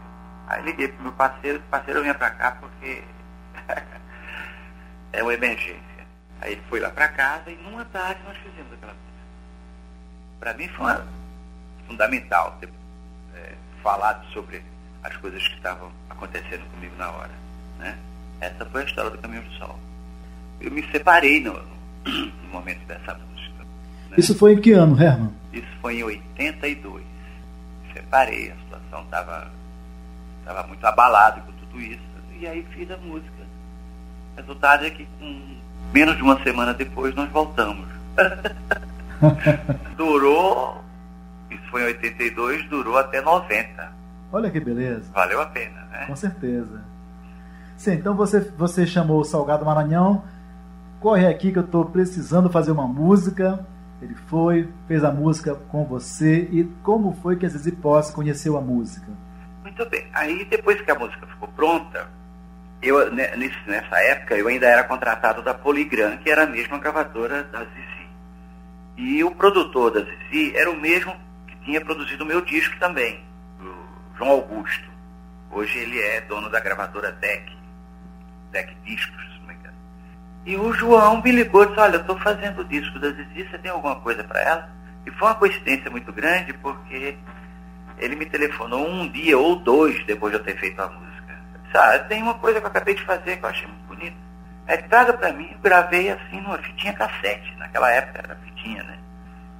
[0.48, 3.02] Aí liguei pro meu parceiro, parceiro vinha para cá porque
[5.14, 5.80] é uma emergência.
[6.42, 9.10] Aí ele foi lá para casa e numa tarde nós fizemos aquela música.
[10.38, 11.06] Para mim foi uma,
[11.86, 12.68] fundamental ter
[13.34, 14.62] é, falado sobre
[15.02, 17.32] as coisas que estavam acontecendo comigo na hora.
[17.78, 17.96] Né?
[18.42, 19.78] Essa foi a história do Caminho do Sol.
[20.60, 21.54] Eu me separei no,
[22.04, 23.64] no momento dessa música.
[24.10, 24.16] Né?
[24.18, 25.34] Isso foi em que ano, Herman?
[25.50, 27.09] Isso foi em 82
[27.92, 29.50] separei, a situação estava
[30.44, 32.00] tava muito abalada com tudo isso.
[32.38, 33.30] E aí fiz a música.
[34.34, 35.56] O resultado é que com
[35.92, 37.86] menos de uma semana depois nós voltamos.
[39.96, 40.82] durou,
[41.50, 43.92] isso foi em 82, durou até 90.
[44.32, 45.10] Olha que beleza.
[45.12, 46.06] Valeu a pena, né?
[46.06, 46.82] Com certeza.
[47.76, 50.24] Sim, então você, você chamou o Salgado Maranhão,
[51.00, 53.66] corre aqui que eu estou precisando fazer uma música
[54.02, 58.56] ele foi, fez a música com você e como foi que a Zizi Posse conheceu
[58.56, 59.06] a música?
[59.62, 60.06] Muito bem.
[60.12, 62.08] Aí depois que a música ficou pronta,
[62.82, 67.64] eu nessa época eu ainda era contratado da Poligram, que era a mesma gravadora da
[67.64, 68.08] Zizi.
[68.96, 71.14] E o produtor da Zizi era o mesmo
[71.46, 73.22] que tinha produzido o meu disco também,
[73.60, 74.88] o João Augusto.
[75.50, 77.52] Hoje ele é dono da gravadora DEC,
[78.50, 79.76] DEC Discos, se não me engano.
[80.44, 83.48] E o João me ligou e disse, olha, eu estou fazendo o disco da Zizi,
[83.48, 84.70] você tem alguma coisa para ela?
[85.06, 87.16] E foi uma coincidência muito grande, porque
[87.98, 91.38] ele me telefonou um dia ou dois depois de eu ter feito a música.
[91.54, 93.86] Eu disse, ah, tem uma coisa que eu acabei de fazer que eu achei muito
[93.86, 94.16] bonita.
[94.66, 98.98] É, traga para mim, gravei assim numa fitinha cassete, naquela época era fitinha, né?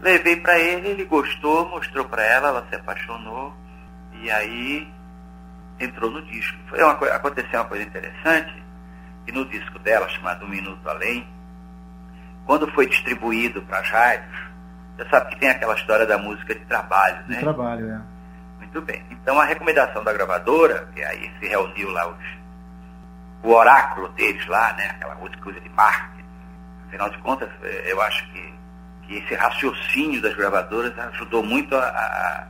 [0.01, 3.55] Levei para ele, ele gostou, mostrou para ela, ela se apaixonou
[4.15, 4.89] e aí
[5.79, 6.57] entrou no disco.
[6.69, 8.63] Foi uma, aconteceu uma coisa interessante,
[9.25, 11.27] que no disco dela, chamado Um Minuto Além,
[12.47, 14.51] quando foi distribuído para as rádios,
[14.97, 17.37] você sabe que tem aquela história da música de trabalho, né?
[17.37, 18.01] De trabalho, é.
[18.59, 19.03] Muito bem.
[19.11, 22.25] Então a recomendação da gravadora, que aí se reuniu lá os,
[23.43, 24.91] o oráculo deles lá, né?
[24.91, 26.25] Aquela coisa de marketing.
[26.89, 28.55] Afinal de contas, eh, eu acho que,
[29.03, 32.47] que esse raciocínio das gravadoras ajudou muito a, a,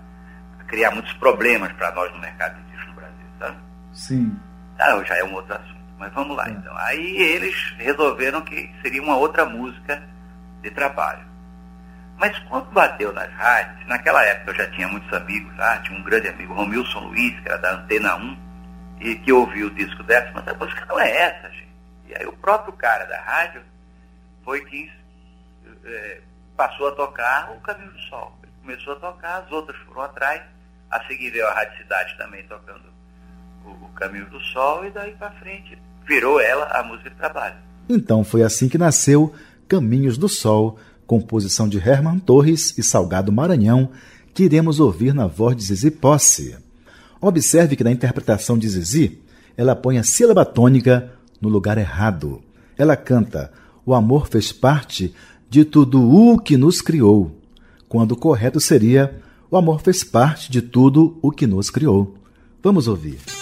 [0.60, 3.56] a criar muitos problemas para nós no mercado de disco no Brasil, sabe?
[3.92, 4.40] Sim.
[4.78, 5.79] Ah, já é um outro assunto.
[6.00, 6.74] Mas vamos lá, então.
[6.78, 10.02] Aí eles resolveram que seria uma outra música
[10.62, 11.28] de trabalho.
[12.16, 16.02] Mas quando bateu nas rádios, naquela época eu já tinha muitos amigos lá, tinha um
[16.02, 18.38] grande amigo, Romilson Luiz, que era da Antena 1,
[19.00, 21.68] e que ouviu o disco dessa, mas a música não é essa, gente.
[22.08, 23.62] E aí o próprio cara da rádio
[24.42, 24.90] foi quem
[25.84, 26.20] é,
[26.56, 28.38] passou a tocar o Caminho do Sol.
[28.42, 30.42] Ele começou a tocar, as outras foram atrás,
[30.90, 32.90] a seguir veio a Rádio Cidade também tocando
[33.66, 37.56] o, o Caminho do Sol, e daí para frente virou ela a música de trabalho.
[37.88, 39.32] Então foi assim que nasceu
[39.68, 43.90] Caminhos do Sol, composição de Herman Torres e Salgado Maranhão,
[44.32, 46.56] que iremos ouvir na voz de Zizi Posse.
[47.20, 49.20] Observe que na interpretação de Zizi,
[49.56, 52.42] ela põe a sílaba tônica no lugar errado.
[52.78, 53.52] Ela canta:
[53.84, 55.14] O amor fez parte
[55.48, 57.36] de tudo o que nos criou,
[57.88, 59.20] quando o correto seria:
[59.50, 62.14] O amor fez parte de tudo o que nos criou.
[62.62, 63.39] Vamos ouvir.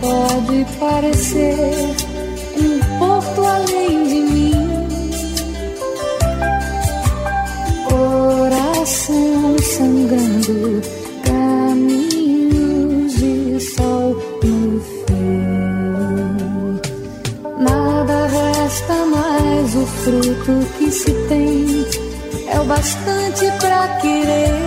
[0.00, 1.96] Pode parecer
[2.56, 4.52] um porto além de mim.
[7.88, 10.82] Coração sangrando,
[11.24, 15.34] caminhos de sol no fim.
[17.58, 21.86] Nada resta mais, o fruto que se tem
[22.48, 24.63] é o bastante para querer.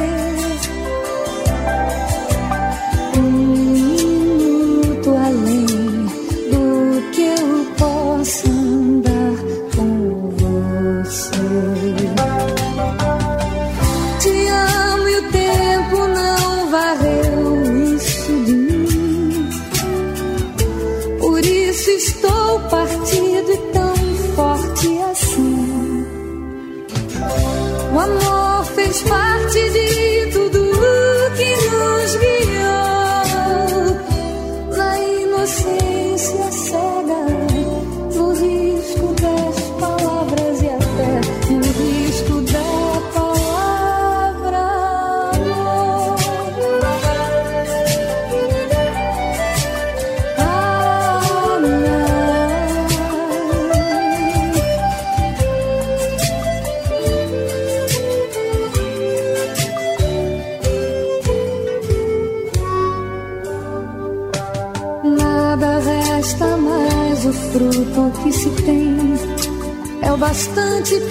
[70.20, 71.07] Bastante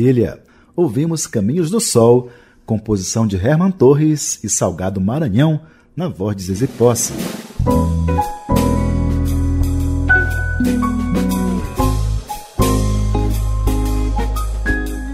[0.00, 0.40] Maravilha!
[0.74, 2.30] ouvimos Caminhos do Sol,
[2.64, 5.60] composição de Herman Torres e Salgado Maranhão,
[5.94, 7.12] na voz de Zezé Posse.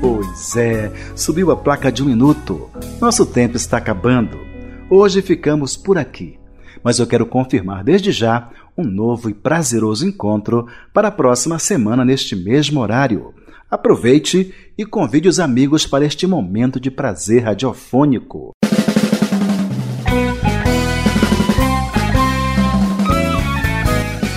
[0.00, 2.70] Pois é, subiu a placa de um minuto.
[3.00, 4.38] Nosso tempo está acabando.
[4.88, 6.38] Hoje ficamos por aqui.
[6.84, 12.04] Mas eu quero confirmar desde já um novo e prazeroso encontro para a próxima semana
[12.04, 13.34] neste mesmo horário.
[13.68, 18.52] Aproveite e convide os amigos para este momento de prazer radiofônico.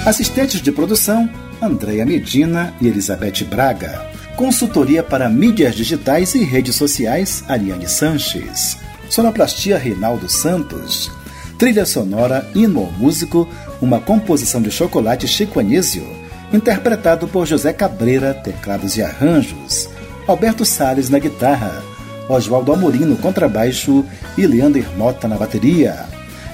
[0.03, 1.29] Assistentes de produção:
[1.61, 4.09] Andréia Medina e Elizabeth Braga.
[4.35, 8.77] Consultoria para mídias digitais e redes sociais: Ariane Sanches.
[9.11, 11.11] Sonoplastia: Reinaldo Santos.
[11.59, 13.47] Trilha sonora: Hino ao Músico,
[13.79, 16.03] uma composição de chocolate Chico Anísio,
[16.51, 19.87] interpretado por José Cabreira, teclados e arranjos.
[20.27, 21.83] Alberto Sales na guitarra,
[22.27, 24.05] Oswaldo Amorim no contrabaixo
[24.37, 26.05] e Leandro Mota na bateria.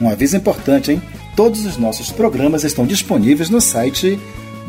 [0.00, 1.00] Um aviso importante, hein?
[1.36, 4.18] Todos os nossos programas estão disponíveis no site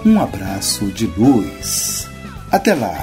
[0.04, 2.08] Um abraço de luz.
[2.50, 2.96] Até lá!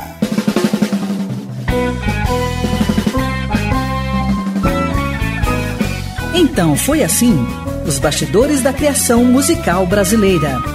[6.34, 7.48] Então foi assim:
[7.88, 10.75] os bastidores da criação musical brasileira.